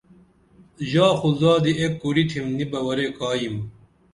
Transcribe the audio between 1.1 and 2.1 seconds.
خو زادی ایک